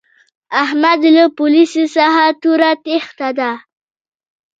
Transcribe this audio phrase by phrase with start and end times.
[0.63, 3.51] احمد له پوليسو څخه توره تېښته ده.